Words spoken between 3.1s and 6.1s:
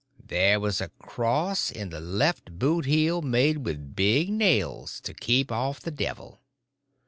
made with big nails, to keep off the